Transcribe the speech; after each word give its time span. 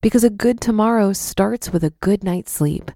because 0.00 0.24
a 0.24 0.30
good 0.30 0.60
tomorrow 0.60 1.12
starts 1.12 1.72
with 1.72 1.82
a 1.82 1.94
good 2.00 2.22
night's 2.22 2.52
sleep. 2.52 2.90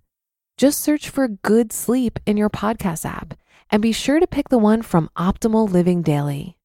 Just 0.57 0.81
search 0.81 1.09
for 1.09 1.29
Good 1.29 1.73
Sleep 1.73 2.19
in 2.27 2.37
your 2.37 2.51
podcast 2.51 3.05
app 3.05 3.35
and 3.71 3.83
be 3.83 3.93
sure 3.93 4.21
to 4.21 4.27
pick 4.27 4.49
the 4.51 4.59
one 4.59 4.83
from 4.83 5.11
Optimal 5.17 5.71
Living 5.71 6.03
Daily. 6.03 6.57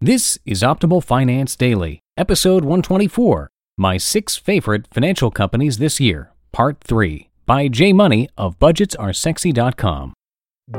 This 0.00 0.38
is 0.44 0.62
Optimal 0.62 1.02
Finance 1.02 1.56
Daily, 1.56 2.00
episode 2.16 2.64
124 2.64 3.48
My 3.78 3.96
Six 3.96 4.36
Favorite 4.36 4.86
Financial 4.92 5.30
Companies 5.30 5.78
This 5.78 6.00
Year, 6.00 6.32
Part 6.52 6.80
3, 6.80 7.28
by 7.46 7.68
J. 7.68 7.92
Money 7.92 8.28
of 8.36 8.58
BudgetsAreSexy.com. 8.58 10.12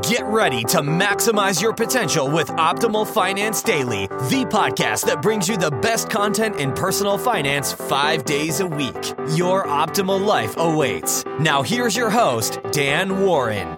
Get 0.01 0.25
ready 0.25 0.63
to 0.63 0.79
maximize 0.79 1.61
your 1.61 1.71
potential 1.71 2.27
with 2.27 2.47
Optimal 2.47 3.05
Finance 3.05 3.61
Daily, 3.61 4.07
the 4.07 4.43
podcast 4.49 5.05
that 5.05 5.21
brings 5.21 5.47
you 5.47 5.55
the 5.55 5.69
best 5.69 6.09
content 6.09 6.55
in 6.55 6.73
personal 6.73 7.15
finance 7.15 7.73
five 7.73 8.25
days 8.25 8.59
a 8.59 8.65
week. 8.65 9.13
Your 9.35 9.65
optimal 9.65 10.25
life 10.25 10.55
awaits. 10.57 11.23
Now, 11.39 11.61
here's 11.61 11.95
your 11.95 12.09
host, 12.09 12.59
Dan 12.71 13.21
Warren. 13.21 13.77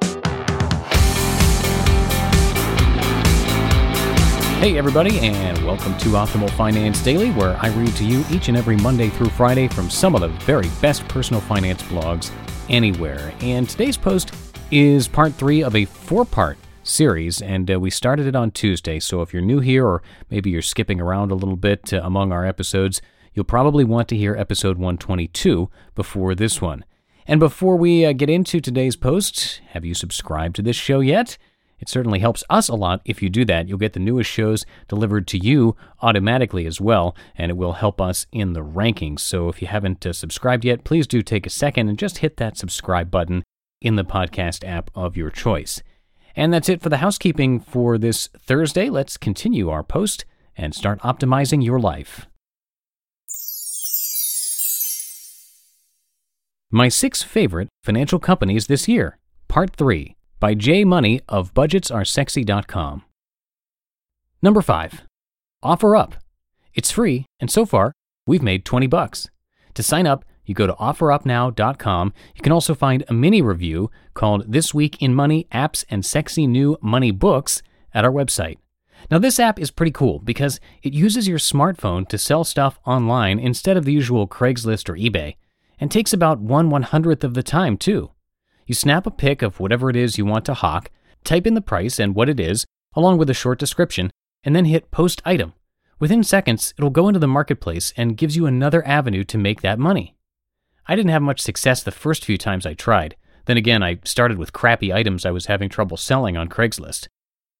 Hey, 4.62 4.78
everybody, 4.78 5.20
and 5.20 5.66
welcome 5.66 5.98
to 5.98 6.10
Optimal 6.12 6.50
Finance 6.52 7.04
Daily, 7.04 7.32
where 7.32 7.58
I 7.62 7.68
read 7.76 7.94
to 7.98 8.06
you 8.06 8.24
each 8.32 8.48
and 8.48 8.58
every 8.58 8.78
Monday 8.78 9.10
through 9.10 9.32
Friday 9.32 9.68
from 9.68 9.90
some 9.90 10.16
of 10.16 10.22
the 10.22 10.30
very 10.46 10.70
best 10.82 11.06
personal 11.10 11.42
finance 11.42 11.84
blogs 11.84 12.32
anywhere. 12.70 13.34
And 13.42 13.70
today's 13.70 13.98
post 13.98 14.34
is 14.72 15.08
part 15.08 15.34
three 15.34 15.64
of 15.64 15.76
a 15.76 15.86
four 15.86 16.26
part 16.26 16.58
series, 16.84 17.42
and 17.42 17.70
uh, 17.70 17.80
we 17.80 17.90
started 17.90 18.28
it 18.28 18.36
on 18.36 18.52
Tuesday. 18.52 19.00
So 19.00 19.22
if 19.22 19.34
you're 19.34 19.42
new 19.42 19.60
here, 19.60 19.86
or 19.86 20.02
maybe 20.30 20.50
you're 20.50 20.62
skipping 20.62 21.00
around 21.00 21.32
a 21.32 21.36
little 21.36 21.56
bit 21.56 21.94
uh, 21.94 22.02
among 22.04 22.32
our 22.32 22.46
episodes, 22.46 23.02
you'll 23.34 23.46
probably 23.46 23.84
want 23.84 24.08
to 24.10 24.18
hear 24.18 24.36
episode 24.36 24.78
122 24.78 25.70
before 25.94 26.36
this 26.36 26.62
one. 26.62 26.86
And 27.28 27.40
before 27.40 27.76
we 27.76 28.06
uh, 28.06 28.14
get 28.14 28.30
into 28.30 28.62
today's 28.62 28.96
post, 28.96 29.62
have 29.70 29.86
you 29.86 29.94
subscribed 29.94 30.56
to 30.58 30.62
this 30.62 30.76
show 30.76 31.00
yet? 31.00 31.38
It 31.80 31.90
certainly 31.90 32.20
helps 32.20 32.44
us 32.50 32.68
a 32.68 32.76
lot 32.76 33.02
if 33.04 33.22
you 33.22 33.30
do 33.30 33.46
that. 33.46 33.68
You'll 33.68 33.78
get 33.78 33.94
the 33.94 34.00
newest 34.00 34.30
shows 34.30 34.66
delivered 34.88 35.28
to 35.28 35.38
you 35.38 35.76
automatically 36.02 36.66
as 36.66 36.80
well, 36.80 37.16
and 37.38 37.50
it 37.50 37.58
will 37.58 37.74
help 37.74 38.00
us 38.00 38.26
in 38.32 38.54
the 38.54 38.64
rankings. 38.64 39.20
So 39.20 39.50
if 39.50 39.62
you 39.62 39.68
haven't 39.68 40.06
uh, 40.06 40.14
subscribed 40.14 40.66
yet, 40.66 40.84
please 40.84 41.08
do 41.08 41.22
take 41.22 41.46
a 41.46 41.50
second 41.50 41.90
and 41.90 42.00
just 42.00 42.20
hit 42.20 42.38
that 42.38 42.58
subscribe 42.58 43.12
button 43.12 43.44
in 43.86 43.96
the 43.96 44.04
podcast 44.04 44.68
app 44.68 44.90
of 44.96 45.16
your 45.16 45.30
choice. 45.30 45.84
And 46.36 46.52
that's 46.52 46.70
it 46.70 46.82
for 46.82 46.90
the 46.90 46.98
housekeeping 46.98 47.60
for 47.60 47.98
this 47.98 48.28
Thursday. 48.40 48.90
Let's 48.90 49.16
continue 49.16 49.70
our 49.70 49.84
post 49.84 50.26
and 50.58 50.74
start 50.74 51.00
optimizing 51.02 51.64
your 51.64 51.80
life. 51.80 52.28
My 56.72 56.90
six 56.90 57.22
favorite 57.22 57.70
financial 57.84 58.20
companies 58.20 58.68
this 58.68 58.88
year, 58.88 59.18
Part 59.48 59.76
3 59.76 60.16
by 60.40 60.56
J. 60.56 60.84
Money 60.84 61.22
of 61.30 61.54
BudgetsAreSexy.com. 61.54 63.04
Number 64.42 64.62
5. 64.62 65.04
OfferUp. 65.64 66.14
It's 66.74 66.92
free, 66.92 67.26
and 67.40 67.50
so 67.50 67.66
far, 67.66 67.94
we've 68.28 68.44
made 68.44 68.66
20 68.66 68.88
bucks. 68.88 69.30
To 69.76 69.84
sign 69.84 70.06
up, 70.06 70.26
you 70.46 70.56
go 70.56 70.68
to 70.68 70.74
offerupnow.com. 70.74 72.14
You 72.36 72.42
can 72.42 72.52
also 72.52 72.76
find 72.76 73.04
a 73.08 73.14
mini 73.14 73.42
review 73.42 73.92
called 74.14 74.52
This 74.52 74.74
Week 74.74 75.02
in 75.02 75.16
Money 75.16 75.48
Apps 75.52 75.86
and 75.90 76.06
Sexy 76.06 76.48
New 76.48 76.78
Money 76.82 77.12
Books 77.12 77.62
at 77.94 78.06
our 78.06 78.12
website. 78.12 78.58
Now, 79.12 79.20
this 79.20 79.40
app 79.40 79.60
is 79.60 79.72
pretty 79.72 79.92
cool 79.92 80.20
because 80.20 80.60
it 80.82 80.94
uses 80.94 81.28
your 81.28 81.38
smartphone 81.38 82.08
to 82.08 82.18
sell 82.18 82.44
stuff 82.44 82.80
online 82.86 83.40
instead 83.40 83.78
of 83.78 83.86
the 83.86 83.94
usual 83.94 84.28
Craigslist 84.28 84.90
or 84.90 84.96
eBay, 84.96 85.36
and 85.80 85.92
takes 85.92 86.14
about 86.14 86.40
one 86.40 86.70
one 86.70 86.84
hundredth 86.84 87.24
of 87.24 87.34
the 87.34 87.44
time, 87.44 87.78
too. 87.78 88.12
You 88.66 88.74
snap 88.74 89.06
a 89.06 89.12
pic 89.12 89.42
of 89.42 89.60
whatever 89.60 89.90
it 89.90 89.96
is 89.96 90.18
you 90.18 90.26
want 90.26 90.46
to 90.46 90.54
hawk, 90.56 90.90
type 91.24 91.46
in 91.46 91.54
the 91.54 91.62
price 91.62 92.00
and 92.00 92.16
what 92.16 92.30
it 92.30 92.40
is, 92.40 92.66
along 92.96 93.18
with 93.18 93.30
a 93.30 93.34
short 93.34 93.60
description, 93.60 94.10
and 94.44 94.56
then 94.56 94.66
hit 94.66 94.92
Post 94.92 95.22
Item. 95.26 95.54
Within 96.00 96.24
seconds, 96.24 96.74
it'll 96.78 96.90
go 96.90 97.08
into 97.08 97.20
the 97.20 97.28
marketplace 97.28 97.94
and 97.96 98.18
gives 98.18 98.36
you 98.36 98.46
another 98.46 98.86
avenue 98.88 99.24
to 99.26 99.38
make 99.38 99.62
that 99.62 99.80
money. 99.80 100.15
I 100.88 100.96
didn't 100.96 101.12
have 101.12 101.22
much 101.22 101.42
success 101.42 101.82
the 101.82 101.92
first 101.92 102.24
few 102.26 102.38
times 102.38 102.66
I 102.66 102.74
tried. 102.74 103.16
Then 103.46 103.58
again, 103.58 103.84
I 103.84 104.00
started 104.04 104.38
with 104.38 104.54
crappy 104.54 104.94
items 104.94 105.26
I 105.26 105.32
was 105.32 105.48
having 105.48 105.70
trouble 105.70 105.98
selling 105.98 106.38
on 106.38 106.50
Craigslist. 106.50 107.08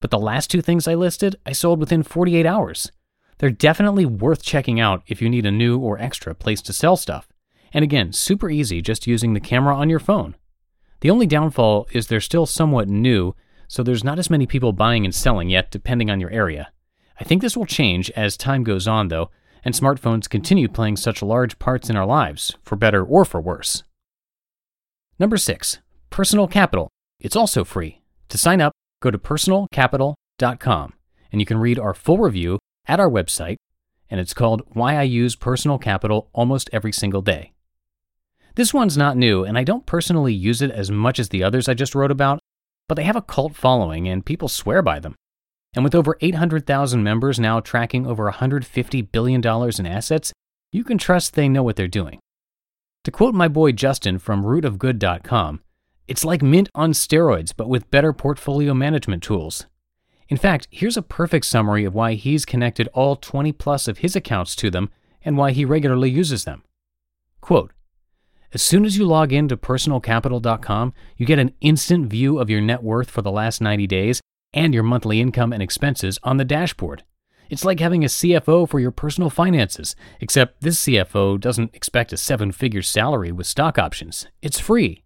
But 0.00 0.10
the 0.10 0.18
last 0.18 0.50
two 0.50 0.62
things 0.62 0.86
I 0.86 0.94
listed, 0.94 1.36
I 1.44 1.52
sold 1.52 1.80
within 1.80 2.02
48 2.02 2.46
hours. 2.46 2.92
They're 3.38 3.50
definitely 3.50 4.06
worth 4.06 4.42
checking 4.42 4.80
out 4.80 5.02
if 5.06 5.20
you 5.20 5.28
need 5.28 5.46
a 5.46 5.50
new 5.50 5.78
or 5.78 5.98
extra 5.98 6.34
place 6.34 6.62
to 6.62 6.72
sell 6.72 6.96
stuff. 6.96 7.28
And 7.72 7.82
again, 7.82 8.12
super 8.12 8.48
easy 8.48 8.80
just 8.80 9.06
using 9.06 9.34
the 9.34 9.40
camera 9.40 9.76
on 9.76 9.90
your 9.90 9.98
phone. 9.98 10.36
The 11.00 11.10
only 11.10 11.26
downfall 11.26 11.88
is 11.92 12.06
they're 12.06 12.20
still 12.20 12.46
somewhat 12.46 12.88
new, 12.88 13.34
so 13.68 13.82
there's 13.82 14.04
not 14.04 14.18
as 14.18 14.30
many 14.30 14.46
people 14.46 14.72
buying 14.72 15.04
and 15.04 15.14
selling 15.14 15.50
yet, 15.50 15.70
depending 15.70 16.10
on 16.10 16.20
your 16.20 16.30
area. 16.30 16.70
I 17.20 17.24
think 17.24 17.42
this 17.42 17.56
will 17.56 17.66
change 17.66 18.10
as 18.12 18.36
time 18.36 18.64
goes 18.64 18.88
on, 18.88 19.08
though, 19.08 19.30
and 19.66 19.74
smartphones 19.74 20.30
continue 20.30 20.68
playing 20.68 20.96
such 20.96 21.22
large 21.22 21.58
parts 21.58 21.90
in 21.90 21.96
our 21.96 22.06
lives, 22.06 22.54
for 22.62 22.76
better 22.76 23.04
or 23.04 23.24
for 23.24 23.40
worse. 23.40 23.82
Number 25.18 25.36
6. 25.36 25.80
Personal 26.08 26.46
Capital. 26.46 26.88
It's 27.18 27.34
also 27.34 27.64
free. 27.64 28.00
To 28.28 28.38
sign 28.38 28.60
up, 28.60 28.72
go 29.02 29.10
to 29.10 29.18
personalcapital.com, 29.18 30.92
and 31.32 31.40
you 31.40 31.44
can 31.46 31.58
read 31.58 31.80
our 31.80 31.94
full 31.94 32.18
review 32.18 32.60
at 32.86 33.00
our 33.00 33.10
website, 33.10 33.56
and 34.08 34.20
it's 34.20 34.34
called 34.34 34.62
Why 34.68 34.98
I 34.98 35.02
Use 35.02 35.34
Personal 35.34 35.78
Capital 35.78 36.30
Almost 36.32 36.70
Every 36.72 36.92
Single 36.92 37.22
Day. 37.22 37.50
This 38.54 38.72
one's 38.72 38.96
not 38.96 39.16
new, 39.16 39.42
and 39.42 39.58
I 39.58 39.64
don't 39.64 39.84
personally 39.84 40.32
use 40.32 40.62
it 40.62 40.70
as 40.70 40.92
much 40.92 41.18
as 41.18 41.30
the 41.30 41.42
others 41.42 41.68
I 41.68 41.74
just 41.74 41.96
wrote 41.96 42.12
about, 42.12 42.38
but 42.88 42.94
they 42.94 43.02
have 43.02 43.16
a 43.16 43.20
cult 43.20 43.56
following 43.56 44.06
and 44.06 44.24
people 44.24 44.46
swear 44.46 44.80
by 44.80 45.00
them. 45.00 45.16
And 45.76 45.84
with 45.84 45.94
over 45.94 46.16
800,000 46.22 47.02
members 47.02 47.38
now 47.38 47.60
tracking 47.60 48.06
over 48.06 48.32
$150 48.32 49.12
billion 49.12 49.42
in 49.78 49.86
assets, 49.86 50.32
you 50.72 50.82
can 50.82 50.96
trust 50.96 51.34
they 51.34 51.50
know 51.50 51.62
what 51.62 51.76
they're 51.76 51.86
doing. 51.86 52.18
To 53.04 53.10
quote 53.10 53.34
my 53.34 53.46
boy 53.46 53.72
Justin 53.72 54.18
from 54.18 54.42
rootofgood.com, 54.42 55.60
it's 56.08 56.24
like 56.24 56.40
mint 56.40 56.70
on 56.74 56.92
steroids, 56.92 57.52
but 57.54 57.68
with 57.68 57.90
better 57.90 58.14
portfolio 58.14 58.72
management 58.72 59.22
tools. 59.22 59.66
In 60.28 60.38
fact, 60.38 60.66
here's 60.70 60.96
a 60.96 61.02
perfect 61.02 61.44
summary 61.44 61.84
of 61.84 61.94
why 61.94 62.14
he's 62.14 62.46
connected 62.46 62.88
all 62.94 63.14
20 63.14 63.52
plus 63.52 63.86
of 63.86 63.98
his 63.98 64.16
accounts 64.16 64.56
to 64.56 64.70
them 64.70 64.90
and 65.24 65.36
why 65.36 65.52
he 65.52 65.64
regularly 65.64 66.10
uses 66.10 66.44
them. 66.44 66.64
Quote, 67.42 67.72
as 68.54 68.62
soon 68.62 68.86
as 68.86 68.96
you 68.96 69.04
log 69.04 69.32
in 69.32 69.46
to 69.48 69.56
personalcapital.com, 69.56 70.94
you 71.18 71.26
get 71.26 71.38
an 71.38 71.52
instant 71.60 72.06
view 72.06 72.38
of 72.38 72.48
your 72.48 72.62
net 72.62 72.82
worth 72.82 73.10
for 73.10 73.20
the 73.20 73.30
last 73.30 73.60
90 73.60 73.86
days 73.86 74.20
and 74.56 74.74
your 74.74 74.82
monthly 74.82 75.20
income 75.20 75.52
and 75.52 75.62
expenses 75.62 76.18
on 76.24 76.38
the 76.38 76.44
dashboard. 76.44 77.04
It's 77.48 77.64
like 77.64 77.78
having 77.78 78.02
a 78.02 78.08
CFO 78.08 78.68
for 78.68 78.80
your 78.80 78.90
personal 78.90 79.30
finances, 79.30 79.94
except 80.20 80.62
this 80.62 80.84
CFO 80.84 81.38
doesn't 81.38 81.74
expect 81.74 82.12
a 82.12 82.16
seven 82.16 82.50
figure 82.50 82.82
salary 82.82 83.30
with 83.30 83.46
stock 83.46 83.78
options. 83.78 84.26
It's 84.42 84.58
free. 84.58 85.04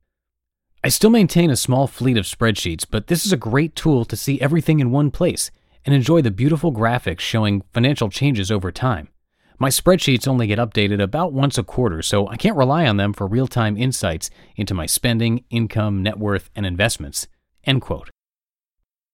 I 0.82 0.88
still 0.88 1.10
maintain 1.10 1.50
a 1.50 1.56
small 1.56 1.86
fleet 1.86 2.16
of 2.16 2.24
spreadsheets, 2.24 2.86
but 2.90 3.08
this 3.08 3.26
is 3.26 3.32
a 3.32 3.36
great 3.36 3.76
tool 3.76 4.06
to 4.06 4.16
see 4.16 4.40
everything 4.40 4.80
in 4.80 4.90
one 4.90 5.10
place 5.10 5.50
and 5.84 5.94
enjoy 5.94 6.22
the 6.22 6.30
beautiful 6.30 6.72
graphics 6.72 7.20
showing 7.20 7.62
financial 7.74 8.08
changes 8.08 8.50
over 8.50 8.72
time. 8.72 9.08
My 9.58 9.68
spreadsheets 9.68 10.26
only 10.26 10.46
get 10.46 10.58
updated 10.58 11.02
about 11.02 11.34
once 11.34 11.58
a 11.58 11.62
quarter, 11.62 12.00
so 12.00 12.26
I 12.28 12.36
can't 12.36 12.56
rely 12.56 12.86
on 12.86 12.96
them 12.96 13.12
for 13.12 13.26
real 13.26 13.46
time 13.46 13.76
insights 13.76 14.30
into 14.56 14.72
my 14.72 14.86
spending, 14.86 15.44
income, 15.50 16.02
net 16.02 16.18
worth, 16.18 16.48
and 16.56 16.64
investments. 16.64 17.26
End 17.64 17.82
quote. 17.82 18.08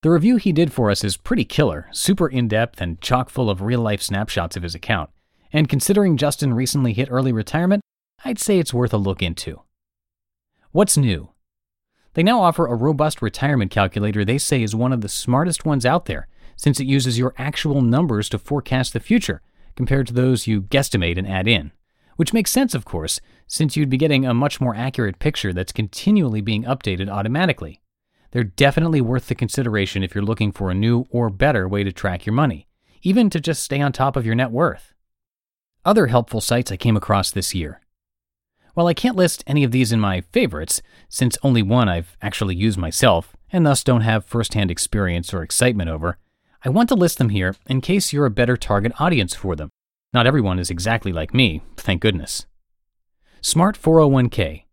The 0.06 0.12
review 0.12 0.37
he 0.37 0.53
did 0.53 0.73
for 0.73 0.88
us 0.88 1.03
is 1.03 1.17
pretty 1.17 1.44
killer, 1.44 1.88
super 1.91 2.29
in 2.29 2.47
depth, 2.47 2.81
and 2.81 3.00
chock 3.00 3.29
full 3.29 3.50
of 3.50 3.61
real 3.61 3.81
life 3.81 4.00
snapshots 4.00 4.56
of 4.56 4.62
his 4.62 4.73
account. 4.73 5.11
And 5.53 5.69
considering 5.69 6.17
Justin 6.17 6.55
recently 6.55 6.93
hit 6.93 7.08
early 7.11 7.32
retirement, 7.32 7.82
I'd 8.25 8.38
say 8.38 8.61
it's 8.61 8.73
worth 8.73 8.94
a 8.94 8.99
look 8.99 9.20
into. 9.20 9.62
What's 10.70 10.97
new? 10.97 11.31
They 12.14 12.23
now 12.23 12.41
offer 12.41 12.69
a 12.69 12.76
robust 12.76 13.20
retirement 13.20 13.73
calculator 13.73 14.25
they 14.25 14.38
say 14.38 14.62
is 14.62 14.76
one 14.76 14.93
of 14.93 15.00
the 15.00 15.08
smartest 15.08 15.64
ones 15.64 15.85
out 15.85 16.05
there, 16.05 16.29
since 16.55 16.79
it 16.79 16.87
uses 16.87 17.19
your 17.19 17.35
actual 17.37 17.82
numbers 17.82 18.29
to 18.29 18.38
forecast 18.38 18.93
the 18.93 19.00
future 19.00 19.43
compared 19.75 20.06
to 20.06 20.14
those 20.14 20.47
you 20.47 20.62
guesstimate 20.62 21.19
and 21.19 21.26
add 21.26 21.49
in. 21.49 21.73
Which 22.14 22.32
makes 22.32 22.52
sense, 22.52 22.76
of 22.76 22.85
course, 22.85 23.20
since 23.49 23.76
you'd 23.76 23.91
be 23.91 23.97
getting 23.97 24.25
a 24.25 24.32
much 24.32 24.61
more 24.61 24.76
accurate 24.76 25.19
picture 25.19 25.52
that's 25.52 25.73
continually 25.73 26.43
being 26.43 26.62
updated 26.62 27.11
automatically. 27.11 27.81
They're 28.31 28.44
definitely 28.44 29.00
worth 29.00 29.28
the 29.28 29.34
consideration 29.34 30.02
if 30.02 30.14
you're 30.14 30.25
looking 30.25 30.52
for 30.52 30.70
a 30.70 30.75
new 30.75 31.06
or 31.11 31.31
better 31.31 31.69
way 31.69 31.84
to 31.84 31.93
track 31.93 32.26
your 32.26 32.34
money, 32.34 32.67
even 33.02 33.31
to 33.31 33.40
just 33.40 33.62
stay 33.62 33.81
on 33.81 33.93
top 33.93 34.17
of 34.17 34.26
your 34.26 34.34
net 34.34 34.50
worth. 34.50 34.93
Other 35.84 36.08
helpful 36.08 36.40
sites 36.40 36.73
I 36.73 36.76
came 36.76 36.96
across 36.96 37.31
this 37.31 37.55
year. 37.55 37.81
While 38.75 38.88
I 38.88 38.94
can't 38.94 39.17
list 39.17 39.43
any 39.46 39.64
of 39.64 39.70
these 39.70 39.90
in 39.90 40.00
my 40.00 40.20
favorites, 40.20 40.82
since 41.08 41.38
only 41.43 41.62
one 41.62 41.88
I've 41.88 42.17
actually 42.20 42.56
used 42.56 42.78
myself, 42.78 43.34
and 43.50 43.64
thus 43.64 43.82
don't 43.82 44.02
have 44.02 44.26
firsthand 44.26 44.70
experience 44.70 45.32
or 45.32 45.43
excitement 45.43 45.88
over, 45.88 46.19
I 46.62 46.69
want 46.69 46.90
to 46.90 46.94
list 46.94 47.17
them 47.17 47.31
here 47.31 47.55
in 47.67 47.81
case 47.81 48.12
you're 48.12 48.26
a 48.26 48.31
better 48.31 48.56
target 48.56 48.93
audience 49.00 49.34
for 49.34 49.56
them. 49.56 49.70
Not 50.12 50.26
everyone 50.26 50.58
is 50.58 50.69
exactly 50.69 51.12
like 51.12 51.32
me, 51.32 51.62
thank 51.76 52.02
goodness. 52.02 52.44
Smart 53.40 53.81
401k. 53.81 54.65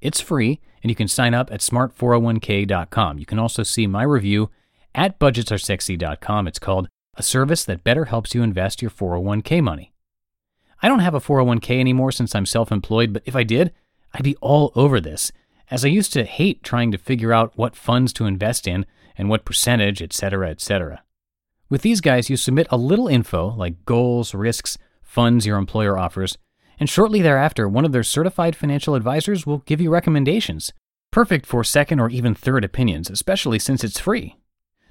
It's 0.00 0.20
free, 0.20 0.60
and 0.82 0.90
you 0.90 0.96
can 0.96 1.08
sign 1.08 1.34
up 1.34 1.52
at 1.52 1.60
smart401k.com. 1.60 3.18
You 3.18 3.26
can 3.26 3.38
also 3.38 3.62
see 3.62 3.86
my 3.86 4.02
review 4.02 4.50
at 4.94 5.18
budgetsaresexy.com. 5.18 6.46
It's 6.46 6.58
called 6.58 6.88
A 7.16 7.22
Service 7.22 7.64
That 7.64 7.84
Better 7.84 8.06
Helps 8.06 8.34
You 8.34 8.42
Invest 8.42 8.80
Your 8.80 8.90
401k 8.90 9.62
Money. 9.62 9.92
I 10.80 10.88
don't 10.88 11.00
have 11.00 11.14
a 11.14 11.20
401k 11.20 11.80
anymore 11.80 12.12
since 12.12 12.34
I'm 12.34 12.46
self 12.46 12.70
employed, 12.70 13.12
but 13.12 13.22
if 13.26 13.34
I 13.34 13.42
did, 13.42 13.72
I'd 14.14 14.22
be 14.22 14.36
all 14.36 14.72
over 14.74 15.00
this, 15.00 15.32
as 15.70 15.84
I 15.84 15.88
used 15.88 16.12
to 16.12 16.24
hate 16.24 16.62
trying 16.62 16.92
to 16.92 16.98
figure 16.98 17.32
out 17.32 17.52
what 17.56 17.76
funds 17.76 18.12
to 18.14 18.26
invest 18.26 18.68
in 18.68 18.86
and 19.16 19.28
what 19.28 19.44
percentage, 19.44 20.00
etc., 20.00 20.50
etc. 20.50 21.02
With 21.68 21.82
these 21.82 22.00
guys, 22.00 22.30
you 22.30 22.36
submit 22.36 22.68
a 22.70 22.78
little 22.78 23.08
info 23.08 23.54
like 23.54 23.84
goals, 23.84 24.34
risks, 24.34 24.78
funds 25.02 25.44
your 25.44 25.58
employer 25.58 25.98
offers, 25.98 26.38
and 26.78 26.88
shortly 26.88 27.22
thereafter, 27.22 27.68
one 27.68 27.84
of 27.84 27.92
their 27.92 28.02
certified 28.02 28.56
financial 28.56 28.94
advisors 28.94 29.46
will 29.46 29.58
give 29.58 29.80
you 29.80 29.90
recommendations. 29.90 30.72
Perfect 31.10 31.46
for 31.46 31.64
second 31.64 32.00
or 32.00 32.10
even 32.10 32.34
third 32.34 32.64
opinions, 32.64 33.10
especially 33.10 33.58
since 33.58 33.82
it's 33.82 34.00
free. 34.00 34.36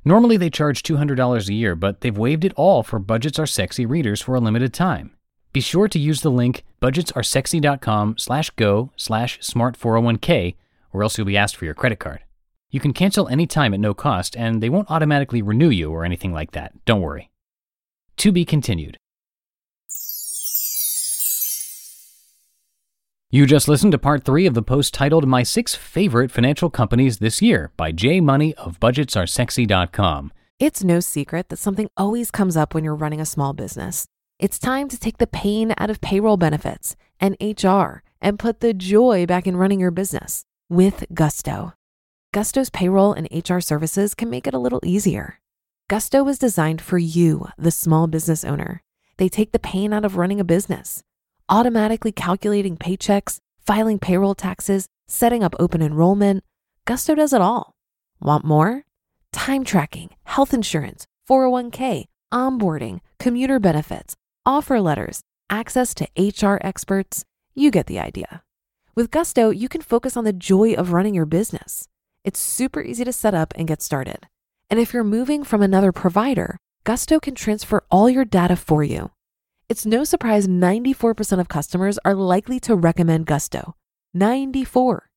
Normally 0.04 0.38
they 0.38 0.50
charge 0.50 0.84
$200 0.84 1.48
a 1.48 1.54
year, 1.54 1.76
but 1.76 2.02
they've 2.02 2.18
waived 2.18 2.46
it 2.46 2.54
all 2.56 2.84
for 2.84 3.00
Budgets 3.00 3.40
Are 3.40 3.46
Sexy 3.46 3.86
readers 3.86 4.22
for 4.22 4.36
a 4.36 4.40
limited 4.40 4.74
time. 4.74 5.12
Be 5.54 5.62
sure 5.62 5.88
to 5.88 6.00
use 6.00 6.22
the 6.22 6.32
link 6.32 6.64
budgetsaresexy.com 6.82 8.18
slash 8.18 8.50
go 8.52 8.92
slash 8.96 9.40
smart401k 9.40 10.56
or 10.94 11.04
else 11.04 11.18
you'll 11.18 11.28
be 11.28 11.38
asked 11.38 11.56
for 11.56 11.66
your 11.66 11.74
credit 11.74 12.00
card. 12.00 12.24
You 12.70 12.80
can 12.80 12.94
cancel 12.94 13.28
any 13.28 13.48
time 13.48 13.74
at 13.74 13.80
no 13.80 13.94
cost, 13.94 14.36
and 14.36 14.62
they 14.62 14.70
won't 14.70 14.92
automatically 14.92 15.42
renew 15.42 15.70
you 15.70 15.92
or 15.92 16.04
anything 16.04 16.34
like 16.34 16.52
that. 16.52 16.74
Don't 16.86 17.02
worry. 17.02 17.30
To 18.18 18.32
be 18.32 18.44
continued. 18.44 18.98
You 23.30 23.46
just 23.46 23.68
listened 23.68 23.92
to 23.92 23.98
part 23.98 24.24
three 24.24 24.46
of 24.46 24.54
the 24.54 24.62
post 24.62 24.94
titled 24.94 25.28
My 25.28 25.44
Six 25.44 25.76
Favorite 25.76 26.32
Financial 26.32 26.70
Companies 26.70 27.18
This 27.18 27.42
Year 27.42 27.74
by 27.76 27.92
J. 27.92 28.22
Money 28.22 28.56
of 28.56 28.80
BudgetsAreSexy.com. 28.80 30.32
It's 30.60 30.82
no 30.82 31.02
secret 31.02 31.50
that 31.50 31.60
something 31.60 31.90
always 31.98 32.32
comes 32.32 32.56
up 32.56 32.74
when 32.74 32.86
you're 32.86 32.96
running 32.96 33.20
a 33.20 33.26
small 33.26 33.52
business. 33.52 34.06
It's 34.40 34.58
time 34.58 34.88
to 34.88 34.98
take 34.98 35.18
the 35.18 35.28
pain 35.28 35.74
out 35.78 35.90
of 35.90 36.00
payroll 36.00 36.38
benefits 36.38 36.96
and 37.20 37.36
HR 37.42 38.02
and 38.22 38.40
put 38.40 38.62
the 38.62 38.74
joy 38.74 39.26
back 39.26 39.46
in 39.46 39.58
running 39.58 39.82
your 39.82 39.92
business 39.92 40.46
with 40.70 41.04
Gusto. 41.14 41.74
Gusto's 42.34 42.70
payroll 42.70 43.12
and 43.12 43.28
HR 43.30 43.60
services 43.60 44.14
can 44.14 44.30
make 44.30 44.48
it 44.48 44.54
a 44.54 44.60
little 44.60 44.80
easier. 44.86 45.42
Gusto 45.90 46.24
was 46.24 46.40
designed 46.40 46.80
for 46.80 46.98
you, 46.98 47.50
the 47.58 47.72
small 47.72 48.08
business 48.08 48.46
owner. 48.46 48.84
They 49.18 49.28
take 49.28 49.52
the 49.52 49.60
pain 49.60 49.92
out 49.92 50.06
of 50.06 50.16
running 50.16 50.40
a 50.40 50.46
business 50.46 51.04
automatically 51.50 52.12
calculating 52.12 52.78
paychecks, 52.78 53.40
filing 53.66 54.00
payroll 54.00 54.36
taxes, 54.36 54.88
setting 55.08 55.44
up 55.44 55.56
open 55.60 55.82
enrollment. 55.82 56.44
Gusto 56.86 57.16
does 57.16 57.34
it 57.34 57.42
all. 57.42 57.74
Want 58.22 58.46
more? 58.46 58.84
Time 59.32 59.64
tracking, 59.64 60.10
health 60.24 60.54
insurance, 60.54 61.06
401k, 61.30 62.06
onboarding, 62.34 63.00
commuter 63.20 63.60
benefits, 63.60 64.16
offer 64.46 64.80
letters, 64.80 65.22
access 65.50 65.94
to 65.96 66.08
HR 66.18 66.60
experts. 66.62 67.24
You 67.54 67.72
get 67.72 67.88
the 67.88 68.00
idea. 68.00 68.44
With 68.96 69.12
Gusto, 69.12 69.50
you 69.50 69.70
can 69.70 69.82
focus 69.82 70.18
on 70.18 70.24
the 70.24 70.34
joy 70.34 70.74
of 70.74 70.92
running 70.92 71.14
your 71.14 71.26
business. 71.26 71.88
It's 72.24 72.40
super 72.40 72.82
easy 72.82 73.04
to 73.04 73.14
set 73.14 73.34
up 73.34 73.54
and 73.56 73.68
get 73.68 73.82
started. 73.82 74.28
And 74.70 74.80
if 74.80 74.94
you're 74.94 75.04
moving 75.04 75.44
from 75.44 75.62
another 75.62 75.92
provider, 75.92 76.58
Gusto 76.84 77.20
can 77.20 77.36
transfer 77.36 77.84
all 77.92 78.10
your 78.10 78.26
data 78.26 78.56
for 78.56 78.84
you 78.84 79.12
it's 79.70 79.86
no 79.86 80.04
surprise 80.04 80.48
94% 80.48 81.40
of 81.40 81.48
customers 81.48 82.00
are 82.06 82.14
likely 82.14 82.60
to 82.62 82.76
recommend 82.76 83.26
Gusto. 83.26 83.76
94. 84.14 85.10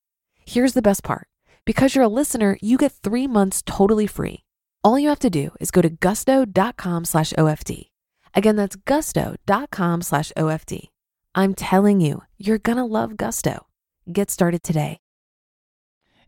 Here's 0.46 0.72
the 0.72 0.82
best 0.82 1.04
part. 1.04 1.28
Because 1.64 1.94
you're 1.94 2.04
a 2.04 2.08
listener, 2.08 2.58
you 2.60 2.76
get 2.76 2.92
three 2.92 3.26
months 3.26 3.62
totally 3.64 4.06
free. 4.06 4.42
All 4.82 4.98
you 4.98 5.08
have 5.08 5.20
to 5.20 5.30
do 5.30 5.50
is 5.60 5.70
go 5.70 5.82
to 5.82 5.90
gusto.com 5.90 7.04
slash 7.04 7.32
OFD. 7.34 7.90
Again, 8.34 8.56
that's 8.56 8.76
gusto.com 8.76 10.02
slash 10.02 10.32
OFD. 10.36 10.88
I'm 11.34 11.54
telling 11.54 12.00
you, 12.00 12.22
you're 12.38 12.58
gonna 12.58 12.86
love 12.86 13.16
Gusto. 13.16 13.66
Get 14.12 14.30
started 14.30 14.62
today. 14.62 14.98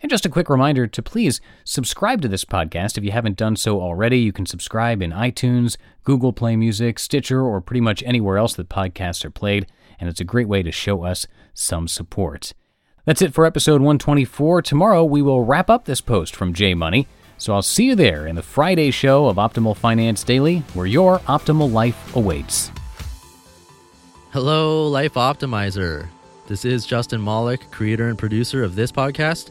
And 0.02 0.10
just 0.10 0.26
a 0.26 0.28
quick 0.28 0.50
reminder 0.50 0.88
to 0.88 1.00
please 1.02 1.40
subscribe 1.62 2.22
to 2.22 2.28
this 2.28 2.44
podcast 2.44 2.99
if 2.99 3.04
you 3.04 3.12
haven't 3.12 3.37
done 3.37 3.54
so 3.54 3.81
already. 3.81 4.19
You 4.19 4.32
can 4.32 4.46
subscribe 4.46 5.00
in 5.00 5.12
iTunes, 5.12 5.76
Google 6.02 6.32
Play 6.32 6.56
Music, 6.56 6.99
Stitcher, 6.99 7.40
or 7.40 7.60
pretty 7.60 7.81
much 7.81 8.02
anywhere 8.02 8.37
else 8.37 8.54
that 8.54 8.69
podcasts 8.69 9.25
are 9.25 9.31
played, 9.31 9.69
and 10.00 10.08
it's 10.08 10.20
a 10.20 10.25
great 10.25 10.49
way 10.49 10.60
to 10.64 10.72
show 10.72 11.04
us 11.04 11.28
some 11.54 11.87
support. 11.87 12.52
That's 13.04 13.22
it 13.22 13.32
for 13.32 13.46
episode 13.46 13.81
124. 13.81 14.62
Tomorrow 14.62 15.04
we 15.04 15.22
will 15.22 15.44
wrap 15.44 15.70
up 15.70 15.84
this 15.84 16.00
post 16.00 16.34
from 16.34 16.52
J 16.52 16.75
Money. 16.75 17.06
So 17.38 17.55
I'll 17.55 17.62
see 17.62 17.87
you 17.87 17.94
there 17.94 18.26
in 18.26 18.34
the 18.34 18.43
Friday 18.43 18.90
show 18.90 19.26
of 19.26 19.37
Optimal 19.37 19.76
Finance 19.76 20.25
Daily, 20.25 20.58
where 20.75 20.87
your 20.87 21.20
optimal 21.20 21.70
life 21.70 22.16
awaits. 22.16 22.72
Hello, 24.32 24.88
Life 24.88 25.14
Optimizer. 25.14 26.08
This 26.48 26.64
is 26.64 26.87
Justin 26.87 27.22
Malik, 27.22 27.70
creator 27.70 28.08
and 28.08 28.19
producer 28.19 28.64
of 28.64 28.75
this 28.75 28.90
podcast 28.90 29.50